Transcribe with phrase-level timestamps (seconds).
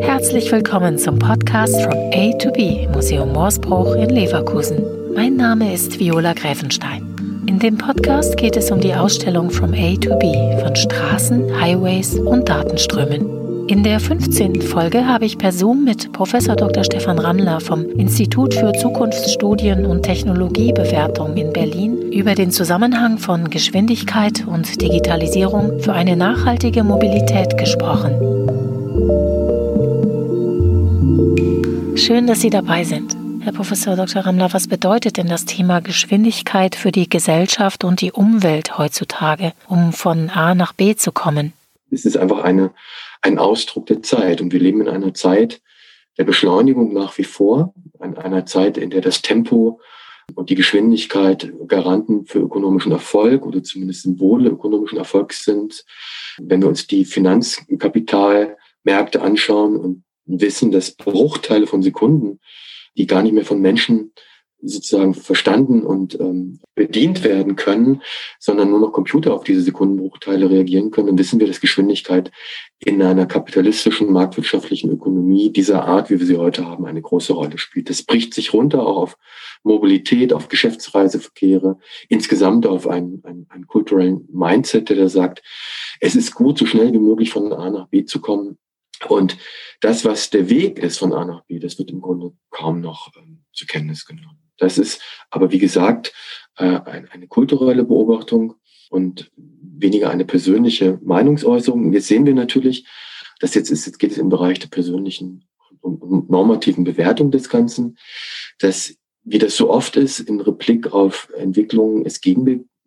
[0.00, 4.84] Herzlich willkommen zum Podcast From A to B, Museum Morsbruch in Leverkusen.
[5.14, 7.06] Mein Name ist Viola Gräfenstein.
[7.46, 12.18] In dem Podcast geht es um die Ausstellung From A to B von Straßen, Highways
[12.18, 13.66] und Datenströmen.
[13.68, 14.60] In der 15.
[14.60, 16.84] Folge habe ich per Zoom mit Professor Dr.
[16.84, 24.46] Stefan Rammler vom Institut für Zukunftsstudien und Technologiebewertung in Berlin über den Zusammenhang von Geschwindigkeit
[24.46, 28.35] und Digitalisierung für eine nachhaltige Mobilität gesprochen.
[31.96, 33.16] Schön, dass Sie dabei sind.
[33.40, 34.20] Herr Professor Dr.
[34.22, 39.94] Rammler, was bedeutet denn das Thema Geschwindigkeit für die Gesellschaft und die Umwelt heutzutage, um
[39.94, 41.54] von A nach B zu kommen?
[41.90, 42.74] Es ist einfach eine,
[43.22, 44.42] ein Ausdruck der Zeit.
[44.42, 45.62] Und wir leben in einer Zeit
[46.18, 49.80] der Beschleunigung nach wie vor, in einer Zeit, in der das Tempo
[50.34, 55.86] und die Geschwindigkeit Garanten für ökonomischen Erfolg oder zumindest Symbole ökonomischen Erfolgs sind.
[56.38, 62.40] Wenn wir uns die Finanzkapitalmärkte anschauen und wissen, dass Bruchteile von Sekunden
[62.96, 64.12] die gar nicht mehr von Menschen
[64.62, 68.00] sozusagen verstanden und ähm, bedient werden können,
[68.40, 72.32] sondern nur noch Computer auf diese Sekundenbruchteile reagieren können, dann wissen wir, dass Geschwindigkeit
[72.78, 77.58] in einer kapitalistischen, marktwirtschaftlichen Ökonomie dieser Art, wie wir sie heute haben, eine große Rolle
[77.58, 77.90] spielt.
[77.90, 79.18] Das bricht sich runter auch auf
[79.62, 85.42] Mobilität, auf Geschäftsreiseverkehre, insgesamt auf einen, einen, einen kulturellen Mindset, der da sagt,
[86.00, 88.58] es ist gut, so schnell wie möglich von A nach B zu kommen,
[89.08, 89.36] und
[89.80, 93.10] das, was der Weg ist von A nach B, das wird im Grunde kaum noch
[93.16, 94.38] ähm, zur Kenntnis genommen.
[94.58, 96.12] Das ist aber, wie gesagt,
[96.56, 98.54] äh, ein, eine kulturelle Beobachtung
[98.90, 101.86] und weniger eine persönliche Meinungsäußerung.
[101.86, 102.86] Und jetzt sehen wir natürlich,
[103.40, 105.46] dass jetzt ist, jetzt geht es im Bereich der persönlichen
[105.80, 107.98] und, und normativen Bewertung des Ganzen,
[108.58, 112.20] dass, wie das so oft ist, in Replik auf Entwicklungen es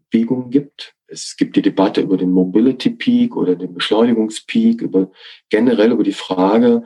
[0.09, 5.11] Gegenbewegungen gibt, es gibt die Debatte über den Mobility Peak oder den Beschleunigungspeak, über
[5.49, 6.83] generell über die Frage,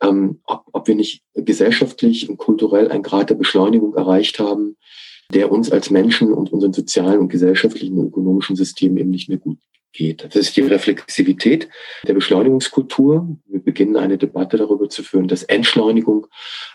[0.00, 4.76] ähm, ob, ob wir nicht gesellschaftlich und kulturell einen Grad der Beschleunigung erreicht haben,
[5.32, 9.38] der uns als Menschen und unseren sozialen und gesellschaftlichen und ökonomischen Systemen eben nicht mehr
[9.38, 9.58] gut
[9.92, 10.24] geht.
[10.24, 11.68] Das ist die Reflexivität
[12.06, 13.36] der Beschleunigungskultur.
[13.46, 16.26] Wir beginnen eine Debatte darüber zu führen, dass Entschleunigung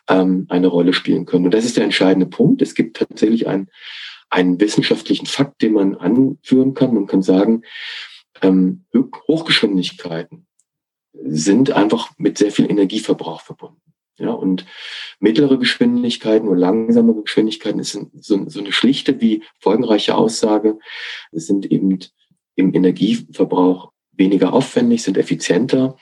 [0.10, 1.46] ähm, eine Rolle spielen können.
[1.46, 2.62] Und das ist der entscheidende Punkt.
[2.62, 3.70] Es gibt tatsächlich ein
[4.30, 6.94] einen wissenschaftlichen Fakt, den man anführen kann.
[6.94, 7.64] Man kann sagen,
[8.42, 8.86] ähm,
[9.28, 10.48] Hochgeschwindigkeiten
[11.14, 13.82] sind einfach mit sehr viel Energieverbrauch verbunden.
[14.18, 14.66] Ja, und
[15.20, 20.78] mittlere Geschwindigkeiten oder langsamere Geschwindigkeiten ist so, so eine schlichte wie folgenreiche Aussage.
[21.32, 22.00] Es sind eben
[22.56, 25.96] im Energieverbrauch weniger aufwendig, sind effizienter.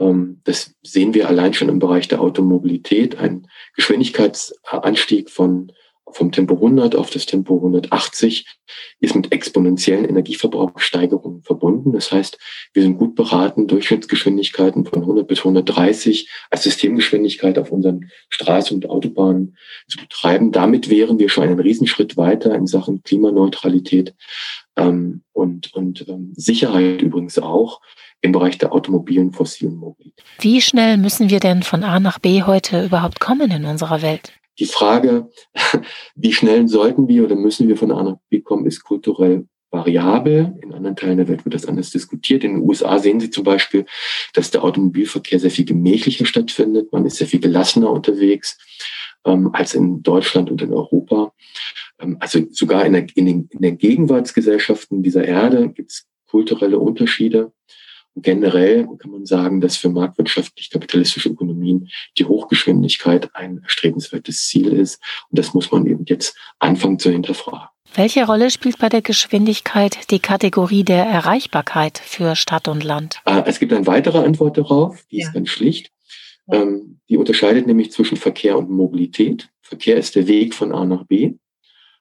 [0.00, 3.16] Ähm, das sehen wir allein schon im Bereich der Automobilität.
[3.18, 5.72] Ein Geschwindigkeitsanstieg von
[6.10, 8.46] vom Tempo 100 auf das Tempo 180
[9.00, 11.92] ist mit exponentiellen Energieverbrauchssteigerungen verbunden.
[11.92, 12.38] Das heißt,
[12.72, 18.88] wir sind gut beraten, Durchschnittsgeschwindigkeiten von 100 bis 130 als Systemgeschwindigkeit auf unseren Straßen und
[18.88, 19.56] Autobahnen
[19.88, 20.52] zu betreiben.
[20.52, 24.14] Damit wären wir schon einen Riesenschritt weiter in Sachen Klimaneutralität
[24.76, 27.80] ähm, und, und ähm, Sicherheit übrigens auch
[28.20, 30.24] im Bereich der automobilen fossilen Mobilität.
[30.40, 34.32] Wie schnell müssen wir denn von A nach B heute überhaupt kommen in unserer Welt?
[34.58, 35.30] Die Frage,
[36.14, 40.54] wie schnell sollten wir oder müssen wir von A nach B kommen, ist kulturell variabel.
[40.62, 42.44] In anderen Teilen der Welt wird das anders diskutiert.
[42.44, 43.84] In den USA sehen Sie zum Beispiel,
[44.32, 46.92] dass der Automobilverkehr sehr viel gemächlicher stattfindet.
[46.92, 48.56] Man ist sehr viel gelassener unterwegs
[49.24, 51.32] ähm, als in Deutschland und in Europa.
[52.00, 56.78] Ähm, also sogar in, der, in, den, in den Gegenwartsgesellschaften dieser Erde gibt es kulturelle
[56.78, 57.52] Unterschiede.
[58.16, 65.02] Generell kann man sagen, dass für marktwirtschaftlich kapitalistische Ökonomien die Hochgeschwindigkeit ein erstrebenswertes Ziel ist.
[65.30, 67.68] Und das muss man eben jetzt anfangen zu hinterfragen.
[67.96, 73.20] Welche Rolle spielt bei der Geschwindigkeit die Kategorie der Erreichbarkeit für Stadt und Land?
[73.24, 75.26] Ah, es gibt eine weitere Antwort darauf, die ja.
[75.26, 75.92] ist ganz schlicht.
[76.50, 79.48] Ähm, die unterscheidet nämlich zwischen Verkehr und Mobilität.
[79.62, 81.34] Verkehr ist der Weg von A nach B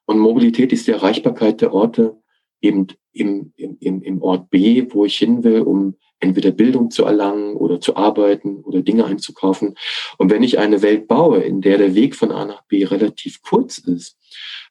[0.06, 2.18] und Mobilität ist die Erreichbarkeit der Orte
[2.62, 7.56] eben im, im, im Ort B, wo ich hin will, um entweder Bildung zu erlangen
[7.56, 9.76] oder zu arbeiten oder Dinge einzukaufen.
[10.18, 13.42] Und wenn ich eine Welt baue, in der der Weg von A nach B relativ
[13.42, 14.18] kurz ist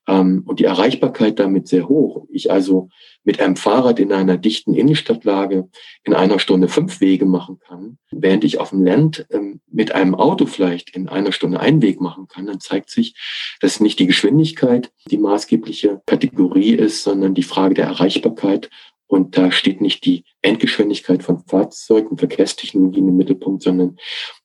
[0.08, 2.88] ähm, und die Erreichbarkeit damit sehr hoch, ich also
[3.24, 5.68] mit einem Fahrrad in einer dichten Innenstadtlage
[6.04, 10.14] in einer Stunde fünf Wege machen kann, während ich auf dem Land ähm, mit einem
[10.14, 13.14] Auto vielleicht in einer Stunde einen Weg machen kann, dann zeigt sich,
[13.60, 18.70] dass nicht die Geschwindigkeit die maßgebliche Kategorie ist, sondern die Frage der Erreichbarkeit.
[19.06, 23.98] Und da steht nicht die Endgeschwindigkeit von Fahrzeugen Verkehrstechnologien im Mittelpunkt, sondern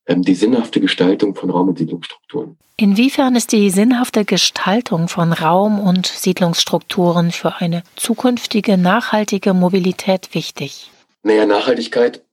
[0.07, 2.57] die sinnhafte Gestaltung von Raum- und Siedlungsstrukturen.
[2.77, 10.91] Inwiefern ist die sinnhafte Gestaltung von Raum- und Siedlungsstrukturen für eine zukünftige nachhaltige Mobilität wichtig?
[11.23, 12.23] Naja, Nachhaltigkeit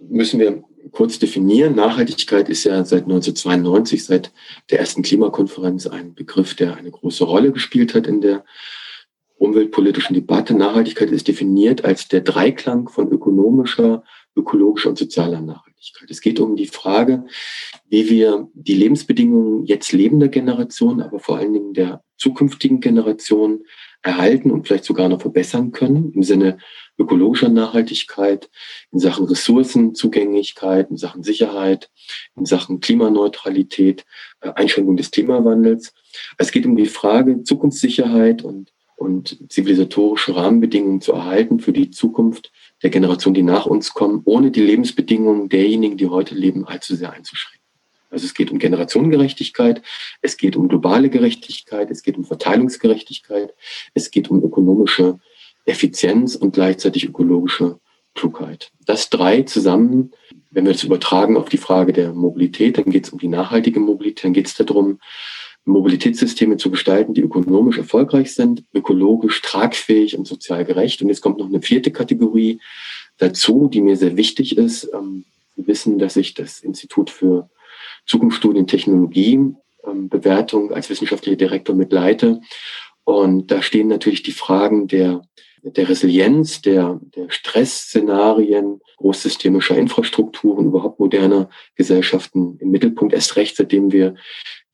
[0.00, 1.76] müssen wir kurz definieren.
[1.76, 4.32] Nachhaltigkeit ist ja seit 1992, seit
[4.70, 8.44] der ersten Klimakonferenz ein Begriff, der eine große Rolle gespielt hat in der
[9.38, 10.54] umweltpolitischen Debatte.
[10.54, 14.02] Nachhaltigkeit ist definiert als der Dreiklang von ökonomischer,
[14.36, 15.71] ökologischer und sozialer Nachhaltigkeit.
[16.08, 17.24] Es geht um die Frage,
[17.88, 23.64] wie wir die Lebensbedingungen jetzt lebender Generationen, aber vor allen Dingen der zukünftigen Generationen
[24.02, 26.58] erhalten und vielleicht sogar noch verbessern können im Sinne
[26.98, 28.50] ökologischer Nachhaltigkeit,
[28.90, 31.90] in Sachen Ressourcenzugänglichkeit, in Sachen Sicherheit,
[32.36, 34.04] in Sachen Klimaneutralität,
[34.40, 35.94] äh, Einschränkung des Klimawandels.
[36.38, 42.52] Es geht um die Frage Zukunftssicherheit und, und zivilisatorische Rahmenbedingungen zu erhalten für die Zukunft
[42.82, 47.12] der Generation, die nach uns kommen, ohne die Lebensbedingungen derjenigen, die heute leben, allzu sehr
[47.12, 47.60] einzuschränken.
[48.10, 49.82] Also es geht um Generationengerechtigkeit,
[50.20, 53.54] es geht um globale Gerechtigkeit, es geht um Verteilungsgerechtigkeit,
[53.94, 55.18] es geht um ökonomische
[55.64, 57.80] Effizienz und gleichzeitig ökologische
[58.14, 58.70] Klugheit.
[58.84, 60.12] Das drei zusammen,
[60.50, 63.80] wenn wir das übertragen auf die Frage der Mobilität, dann geht es um die nachhaltige
[63.80, 64.98] Mobilität, dann geht es darum,
[65.64, 71.02] Mobilitätssysteme zu gestalten, die ökonomisch erfolgreich sind, ökologisch tragfähig und sozial gerecht.
[71.02, 72.60] Und jetzt kommt noch eine vierte Kategorie
[73.18, 74.90] dazu, die mir sehr wichtig ist.
[74.92, 75.24] Ähm,
[75.54, 77.50] Sie wissen, dass ich das Institut für
[78.06, 79.54] Zukunftsstudien Technologie
[79.84, 82.40] ähm, Bewertung als wissenschaftlicher Direktor mitleite.
[83.04, 85.22] Und da stehen natürlich die Fragen der
[85.64, 93.92] der Resilienz, der, der Stressszenarien, großsystemischer Infrastrukturen, überhaupt moderner Gesellschaften im Mittelpunkt, erst recht, seitdem
[93.92, 94.16] wir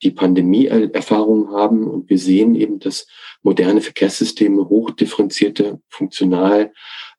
[0.02, 1.88] die Pandemie-Erfahrungen haben.
[1.88, 3.06] Und wir sehen eben, dass
[3.42, 6.72] moderne Verkehrssysteme hochdifferenzierte, funktional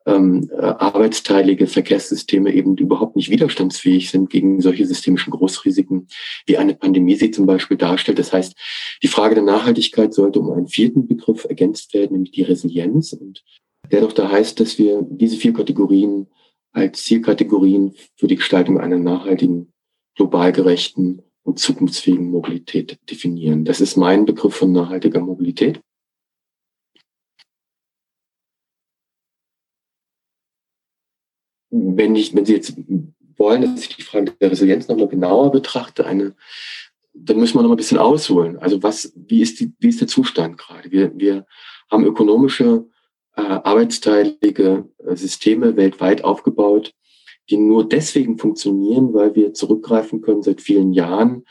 [0.06, 6.08] ähm, äh, arbeitsteilige Verkehrssysteme eben überhaupt nicht widerstandsfähig sind gegen solche systemischen Großrisiken,
[6.46, 8.20] wie eine Pandemie sie zum Beispiel darstellt.
[8.20, 8.56] Das heißt,
[9.04, 13.14] die Frage der Nachhaltigkeit sollte um einen vierten Begriff ergänzt werden, nämlich die Resilienz.
[13.14, 13.44] Und
[13.92, 16.28] der doch da heißt, dass wir diese vier Kategorien
[16.72, 19.74] als Zielkategorien für die Gestaltung einer nachhaltigen,
[20.16, 23.66] global gerechten und zukunftsfähigen Mobilität definieren.
[23.66, 25.82] Das ist mein Begriff von nachhaltiger Mobilität.
[32.00, 32.76] wenn ich, wenn Sie jetzt
[33.38, 36.36] wollen, dass ich die Frage der Resilienz nochmal genauer betrachte, eine,
[37.14, 38.58] dann müssen wir noch mal ein bisschen ausholen.
[38.58, 40.92] Also was, wie ist die, wie ist der Zustand gerade?
[40.92, 41.46] Wir, wir
[41.90, 42.86] haben ökonomische,
[43.36, 46.94] äh, arbeitsteilige äh, Systeme weltweit aufgebaut,
[47.50, 51.46] die nur deswegen funktionieren, weil wir zurückgreifen können seit vielen Jahren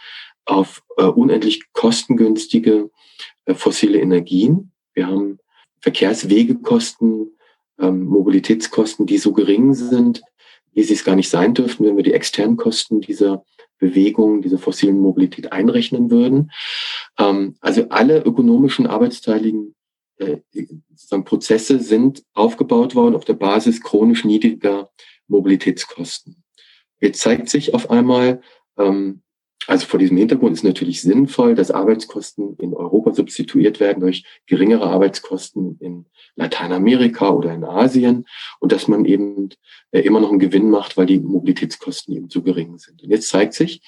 [0.45, 2.91] auf äh, unendlich kostengünstige
[3.45, 4.73] äh, fossile Energien.
[4.95, 5.39] Wir haben
[5.81, 7.39] Verkehrswegekosten,
[7.79, 10.23] ähm, Mobilitätskosten, die so gering sind,
[10.73, 13.45] wie sie es gar nicht sein dürften, wenn wir die externen Kosten dieser
[13.79, 16.51] Bewegung, dieser fossilen Mobilität einrechnen würden.
[17.19, 19.75] Ähm, also alle ökonomischen, arbeitsteiligen
[20.19, 20.39] äh,
[21.25, 24.91] Prozesse sind aufgebaut worden auf der Basis chronisch niedriger
[25.29, 26.43] Mobilitätskosten.
[27.01, 28.41] Jetzt zeigt sich auf einmal,
[28.77, 29.23] ähm,
[29.67, 34.87] also vor diesem Hintergrund ist natürlich sinnvoll, dass Arbeitskosten in Europa substituiert werden durch geringere
[34.87, 36.07] Arbeitskosten in
[36.37, 38.25] Lateinamerika oder in Asien
[38.61, 39.51] und dass man eben
[39.91, 43.03] äh, immer noch einen Gewinn macht, weil die Mobilitätskosten eben zu gering sind.
[43.03, 43.83] Und jetzt zeigt sich,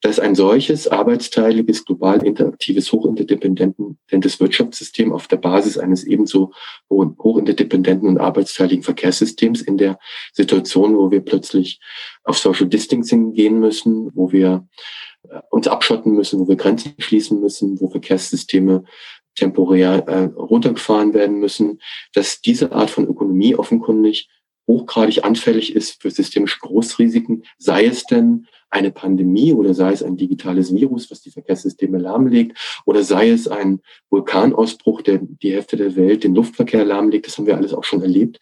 [0.00, 6.52] dass ein solches arbeitsteiliges, global interaktives, hochinterdependentes Wirtschaftssystem auf der Basis eines ebenso
[6.90, 9.98] hochinterdependenten und arbeitsteiligen Verkehrssystems in der
[10.32, 11.80] Situation, wo wir plötzlich
[12.26, 14.66] auf Social Distancing gehen müssen, wo wir
[15.28, 18.84] äh, uns abschotten müssen, wo wir Grenzen schließen müssen, wo Verkehrssysteme
[19.36, 21.80] temporär äh, runtergefahren werden müssen,
[22.14, 24.28] dass diese Art von Ökonomie offenkundig
[24.66, 30.16] hochgradig anfällig ist für systemische Großrisiken, sei es denn eine Pandemie oder sei es ein
[30.16, 35.94] digitales Virus, was die Verkehrssysteme lahmlegt, oder sei es ein Vulkanausbruch, der die Hälfte der
[35.94, 37.26] Welt den Luftverkehr lahmlegt.
[37.26, 38.40] Das haben wir alles auch schon erlebt.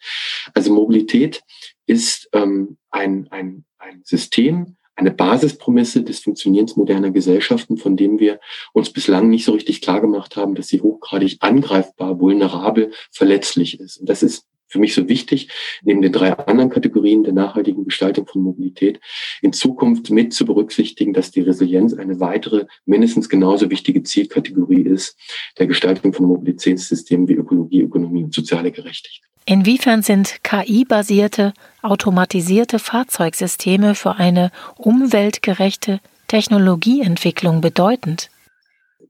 [0.53, 1.43] Also Mobilität
[1.85, 8.39] ist ähm, ein, ein, ein System, eine Basisprämisse des Funktionierens moderner Gesellschaften, von dem wir
[8.73, 13.97] uns bislang nicht so richtig klar gemacht haben, dass sie hochgradig angreifbar, vulnerabel, verletzlich ist.
[13.97, 15.49] Und das ist für mich so wichtig,
[15.83, 18.99] neben den drei anderen Kategorien der nachhaltigen Gestaltung von Mobilität
[19.41, 25.17] in Zukunft mit zu berücksichtigen, dass die Resilienz eine weitere, mindestens genauso wichtige Zielkategorie ist
[25.59, 29.34] der Gestaltung von Mobilitätssystemen wie Ökologie, Ökonomie und soziale Gerechtigkeit.
[29.47, 38.31] Inwiefern sind KI-basierte, automatisierte Fahrzeugsysteme für eine umweltgerechte Technologieentwicklung bedeutend?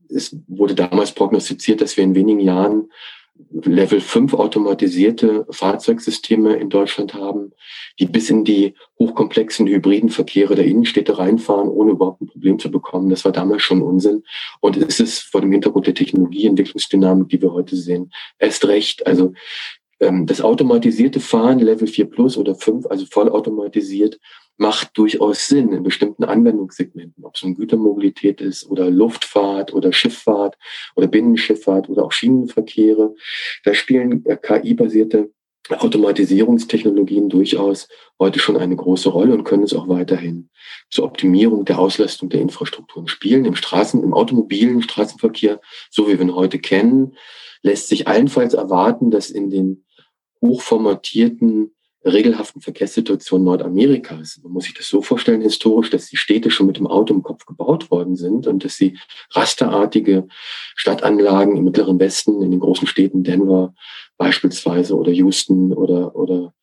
[0.10, 2.89] Es wurde damals prognostiziert, dass wir in wenigen Jahren
[3.51, 7.51] Level 5 automatisierte Fahrzeugsysteme in Deutschland haben,
[8.00, 12.72] die bis in die hochkomplexen hybriden Verkehre der Innenstädte reinfahren, ohne überhaupt ein Problem zu
[12.72, 13.10] bekommen.
[13.10, 14.24] Das war damals schon Unsinn.
[14.62, 19.06] Und es ist vor dem Hintergrund der Technologieentwicklungsdynamik, die wir heute sehen, erst recht.
[19.06, 19.34] Also
[20.00, 24.20] das automatisierte Fahren, Level 4 Plus oder 5, also vollautomatisiert,
[24.58, 30.58] macht durchaus Sinn in bestimmten Anwendungssegmenten, ob es nun Gütermobilität ist oder Luftfahrt oder Schifffahrt
[30.96, 33.16] oder Binnenschifffahrt oder auch Schienenverkehre.
[33.64, 35.32] Da spielen äh, KI-basierte
[35.70, 37.88] Automatisierungstechnologien durchaus
[38.20, 40.50] heute schon eine große Rolle und können es auch weiterhin
[40.92, 43.46] zur Optimierung der Auslastung der Infrastrukturen spielen.
[43.46, 45.60] Im Straßen, im automobilen Straßenverkehr,
[45.90, 47.16] so wie wir ihn heute kennen,
[47.64, 49.85] lässt sich allenfalls erwarten, dass in den
[50.42, 51.72] hochformatierten
[52.06, 54.39] regelhaften Verkehrssituation Nordamerikas.
[54.44, 57.24] Man muss sich das so vorstellen, historisch, dass die Städte schon mit dem Auto im
[57.24, 58.98] Kopf gebaut worden sind und dass sie
[59.32, 60.27] rasterartige
[60.75, 63.74] Stadtanlagen im Mittleren Westen, in den großen Städten Denver
[64.18, 66.54] beispielsweise oder Houston oder, oder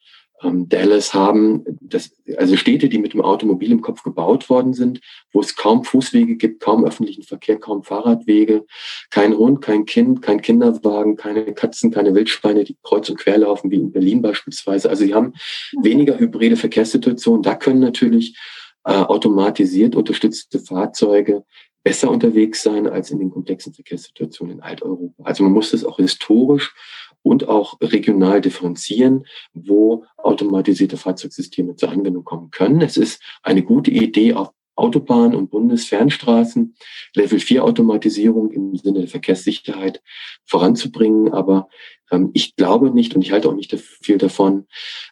[0.68, 5.00] Dallas haben, das, also Städte, die mit dem Automobil im Kopf gebaut worden sind,
[5.32, 8.64] wo es kaum Fußwege gibt, kaum öffentlichen Verkehr, kaum Fahrradwege,
[9.10, 13.70] kein Hund, kein Kind, kein Kinderwagen, keine Katzen, keine Wildschweine, die kreuz und quer laufen,
[13.70, 14.90] wie in Berlin beispielsweise.
[14.90, 15.34] Also sie haben
[15.72, 15.84] mhm.
[15.84, 17.42] weniger hybride Verkehrssituationen.
[17.42, 18.36] Da können natürlich
[18.84, 21.44] äh, automatisiert unterstützte Fahrzeuge
[21.84, 25.22] besser unterwegs sein als in den komplexen Verkehrssituationen in Alteuropa.
[25.24, 26.74] Also man muss das auch historisch
[27.22, 32.80] und auch regional differenzieren, wo automatisierte Fahrzeugsysteme zur Anwendung kommen können.
[32.80, 36.74] Es ist eine gute Idee, auf Autobahnen und Bundesfernstraßen
[37.14, 40.02] Level 4 Automatisierung im Sinne der Verkehrssicherheit
[40.44, 41.32] voranzubringen.
[41.32, 41.68] Aber
[42.10, 44.66] ähm, ich glaube nicht und ich halte auch nicht viel davon,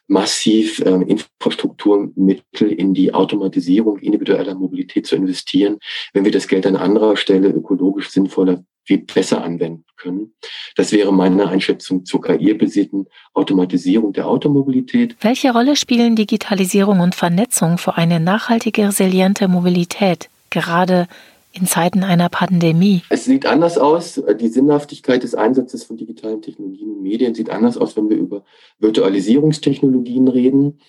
[0.07, 5.77] massiv ähm, Infrastrukturmittel in die Automatisierung individueller Mobilität zu investieren,
[6.13, 10.33] wenn wir das Geld an anderer Stelle ökologisch sinnvoller viel besser anwenden können.
[10.75, 15.15] Das wäre meine Einschätzung zur KI-basierten Automatisierung der Automobilität.
[15.21, 21.07] Welche Rolle spielen Digitalisierung und Vernetzung für eine nachhaltige, resiliente Mobilität, gerade
[21.53, 23.03] in Zeiten einer Pandemie?
[23.09, 24.21] Es sieht anders aus.
[24.39, 28.43] Die Sinnhaftigkeit des Einsatzes von digitalen Technologien und Medien sieht anders aus, wenn wir über
[28.79, 30.79] Virtualisierungstechnologien reden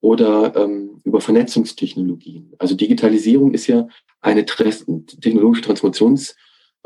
[0.00, 2.52] oder ähm, über Vernetzungstechnologien.
[2.58, 3.88] Also Digitalisierung ist ja
[4.20, 6.34] eine technologische Transformations-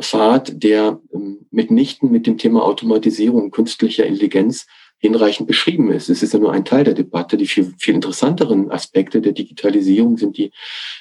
[0.00, 4.66] Pfad, der ähm, mitnichten mit dem Thema Automatisierung künstlicher Intelligenz
[4.98, 6.08] hinreichend beschrieben ist.
[6.08, 7.36] Es ist ja nur ein Teil der Debatte.
[7.36, 10.52] Die viel, viel interessanteren Aspekte der Digitalisierung sind die,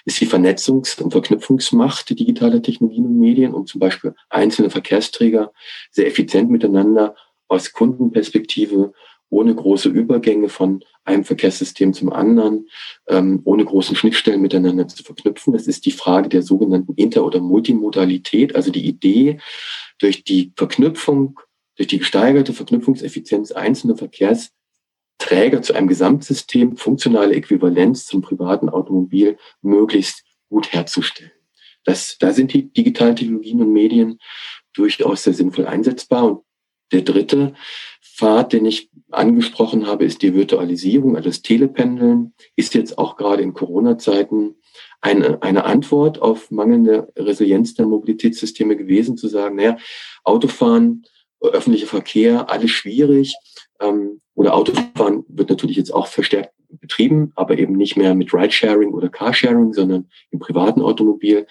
[0.03, 5.51] ist die Vernetzungs- und Verknüpfungsmacht digitaler Technologien und Medien, um zum Beispiel einzelne Verkehrsträger
[5.91, 7.15] sehr effizient miteinander
[7.47, 8.93] aus Kundenperspektive
[9.29, 12.67] ohne große Übergänge von einem Verkehrssystem zum anderen,
[13.07, 15.53] ähm, ohne große Schnittstellen miteinander zu verknüpfen.
[15.53, 19.39] Das ist die Frage der sogenannten Inter- oder Multimodalität, also die Idee,
[19.99, 21.39] durch die Verknüpfung,
[21.75, 30.23] durch die gesteigerte Verknüpfungseffizienz einzelner Verkehrsträger zu einem Gesamtsystem funktionale Äquivalenz zum privaten Automobil möglichst
[30.49, 31.31] gut herzustellen.
[31.83, 34.19] Das, da sind die digitalen Technologien und Medien
[34.73, 36.25] durchaus sehr sinnvoll einsetzbar.
[36.25, 36.41] Und
[36.91, 37.53] der dritte
[38.15, 43.43] Pfad, den ich angesprochen habe, ist die Virtualisierung, also das Telependeln, ist jetzt auch gerade
[43.43, 44.55] in Corona-Zeiten
[45.01, 49.77] eine, eine Antwort auf mangelnde Resilienz der Mobilitätssysteme gewesen, zu sagen, naja,
[50.23, 51.03] Autofahren,
[51.41, 53.35] öffentlicher Verkehr, alles schwierig.
[53.79, 58.93] Ähm, oder Autofahren wird natürlich jetzt auch verstärkt betrieben, aber eben nicht mehr mit Ridesharing
[58.93, 61.47] oder Carsharing, sondern im privaten Automobil.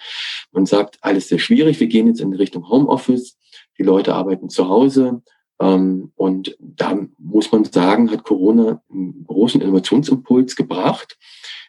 [0.51, 3.37] Man sagt, alles sehr schwierig, wir gehen jetzt in Richtung Homeoffice,
[3.77, 5.21] die Leute arbeiten zu Hause,
[5.57, 11.17] und da muss man sagen, hat Corona einen großen Innovationsimpuls gebracht.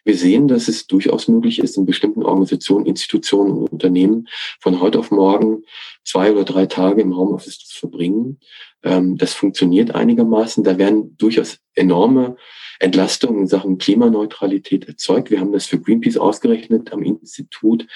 [0.03, 4.27] Wir sehen, dass es durchaus möglich ist, in bestimmten Organisationen, Institutionen und Unternehmen
[4.59, 5.63] von heute auf morgen
[6.03, 8.39] zwei oder drei Tage im Homeoffice zu verbringen.
[8.83, 10.63] Ähm, das funktioniert einigermaßen.
[10.63, 12.35] Da werden durchaus enorme
[12.79, 15.31] Entlastungen in Sachen Klimaneutralität erzeugt.
[15.31, 17.87] Wir haben das für Greenpeace ausgerechnet am Institut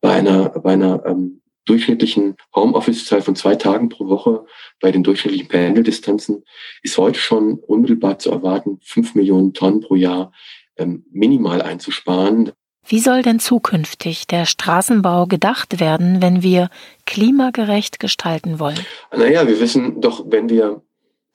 [0.00, 4.44] bei einer, bei einer ähm, durchschnittlichen Homeoffice-Zahl von zwei Tagen pro Woche
[4.80, 6.44] bei den durchschnittlichen Pendeldistanzen
[6.82, 10.32] ist heute schon unmittelbar zu erwarten, fünf Millionen Tonnen pro Jahr
[10.76, 12.52] ähm, minimal einzusparen.
[12.86, 16.70] Wie soll denn zukünftig der Straßenbau gedacht werden, wenn wir
[17.04, 18.78] klimagerecht gestalten wollen?
[19.14, 20.82] Naja, wir wissen doch, wenn wir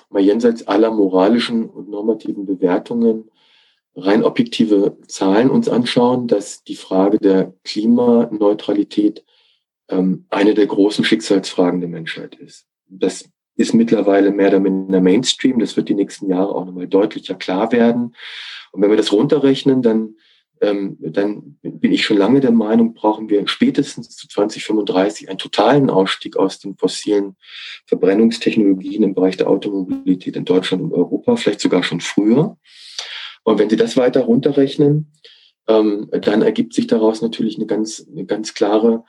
[0.09, 3.29] mal jenseits aller moralischen und normativen Bewertungen
[3.95, 9.23] rein objektive Zahlen uns anschauen, dass die Frage der Klimaneutralität
[9.89, 12.65] ähm, eine der großen Schicksalsfragen der Menschheit ist.
[12.87, 13.25] Das
[13.55, 15.59] ist mittlerweile mehr oder minder Mainstream.
[15.59, 18.15] Das wird die nächsten Jahre auch nochmal deutlicher klar werden.
[18.71, 20.15] Und wenn wir das runterrechnen, dann,
[20.61, 25.89] ähm, dann bin ich schon lange der Meinung, brauchen wir spätestens zu 2035 einen totalen
[25.89, 27.35] Ausstieg aus den fossilen
[27.85, 32.57] Verbrennungstechnologien im Bereich der Automobilität in Deutschland und Europa, vielleicht sogar schon früher.
[33.43, 35.11] Und wenn Sie das weiter runterrechnen,
[35.67, 39.03] ähm, dann ergibt sich daraus natürlich eine ganz, eine ganz klare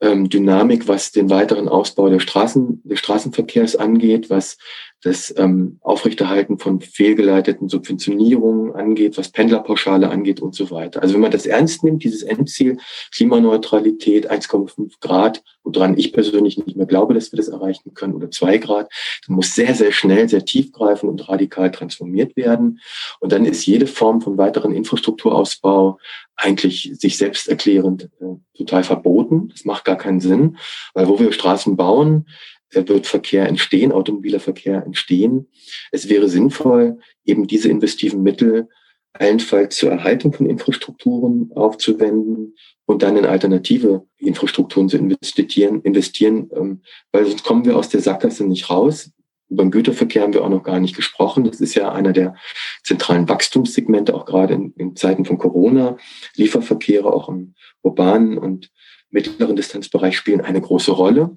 [0.00, 4.58] Dynamik, was den weiteren Ausbau der Straßen, des Straßenverkehrs angeht, was
[5.02, 11.02] das ähm, Aufrechterhalten von fehlgeleiteten Subventionierungen angeht, was Pendlerpauschale angeht und so weiter.
[11.02, 12.78] Also wenn man das ernst nimmt, dieses Endziel
[13.14, 18.30] Klimaneutralität 1,5 Grad, woran ich persönlich nicht mehr glaube, dass wir das erreichen können, oder
[18.30, 18.90] zwei Grad,
[19.26, 22.80] dann muss sehr, sehr schnell, sehr tiefgreifend und radikal transformiert werden.
[23.20, 25.98] Und dann ist jede Form von weiteren Infrastrukturausbau
[26.36, 29.48] eigentlich sich selbst erklärend äh, total verboten.
[29.48, 30.58] Das macht gar keinen Sinn,
[30.94, 32.26] weil wo wir Straßen bauen,
[32.70, 35.48] wird Verkehr entstehen, automobiler Verkehr entstehen.
[35.92, 38.68] Es wäre sinnvoll, eben diese investiven Mittel
[39.12, 42.54] allenfalls zur Erhaltung von Infrastrukturen aufzuwenden
[42.84, 46.82] und dann in alternative Infrastrukturen zu investieren, investieren, ähm,
[47.12, 49.10] weil sonst kommen wir aus der Sackgasse nicht raus.
[49.48, 51.44] Über den Güterverkehr haben wir auch noch gar nicht gesprochen.
[51.44, 52.34] Das ist ja einer der
[52.82, 55.96] zentralen Wachstumssegmente, auch gerade in, in Zeiten von Corona.
[56.34, 58.70] Lieferverkehre auch im urbanen und
[59.10, 61.36] mittleren Distanzbereich spielen eine große Rolle.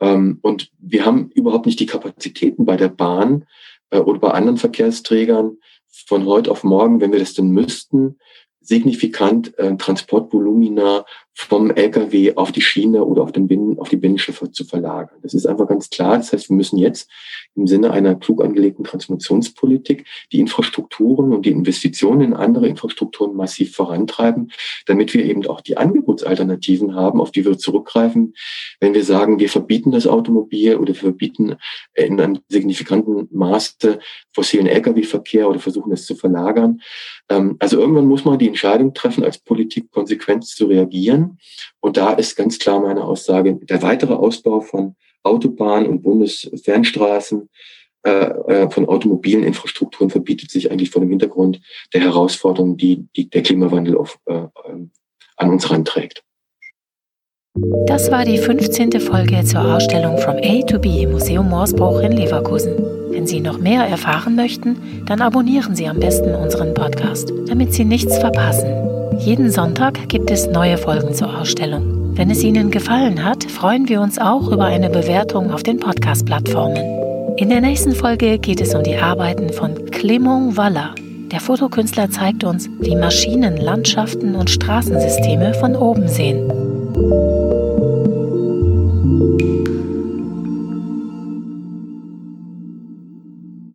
[0.00, 3.46] Ähm, und wir haben überhaupt nicht die Kapazitäten bei der Bahn
[3.90, 8.18] äh, oder bei anderen Verkehrsträgern von heute auf morgen, wenn wir das denn müssten,
[8.60, 11.04] signifikant äh, Transportvolumina
[11.48, 15.18] vom Lkw auf die Schiene oder auf, den Binnen, auf die Binnenschiffe zu verlagern.
[15.22, 16.18] Das ist einfach ganz klar.
[16.18, 17.10] Das heißt, wir müssen jetzt
[17.54, 23.74] im Sinne einer klug angelegten Transformationspolitik die Infrastrukturen und die Investitionen in andere Infrastrukturen massiv
[23.74, 24.52] vorantreiben,
[24.86, 28.34] damit wir eben auch die Angebotsalternativen haben, auf die wir zurückgreifen,
[28.78, 31.56] wenn wir sagen, wir verbieten das Automobil oder wir verbieten
[31.94, 33.98] in einem signifikanten Maße
[34.32, 36.80] fossilen Lkw-Verkehr oder versuchen es zu verlagern.
[37.30, 41.29] Ähm, also irgendwann muss man die Entscheidung treffen, als Politik konsequent zu reagieren.
[41.80, 47.48] Und da ist ganz klar meine Aussage, der weitere Ausbau von Autobahnen und Bundesfernstraßen,
[48.02, 51.60] äh, äh, von automobilen Infrastrukturen verbietet sich eigentlich vor dem Hintergrund
[51.92, 54.46] der Herausforderungen, die, die der Klimawandel auf, äh,
[55.36, 56.24] an uns ranträgt.
[57.86, 59.00] Das war die 15.
[59.00, 62.76] Folge zur Ausstellung From A to B im Museum Morsbruch in Leverkusen.
[63.10, 67.84] Wenn Sie noch mehr erfahren möchten, dann abonnieren Sie am besten unseren Podcast, damit Sie
[67.84, 68.89] nichts verpassen.
[69.20, 72.16] Jeden Sonntag gibt es neue Folgen zur Ausstellung.
[72.16, 77.36] Wenn es Ihnen gefallen hat, freuen wir uns auch über eine Bewertung auf den Podcast-Plattformen.
[77.36, 80.94] In der nächsten Folge geht es um die Arbeiten von Clément Waller.
[81.30, 87.39] Der Fotokünstler zeigt uns, wie Maschinen Landschaften und Straßensysteme von oben sehen.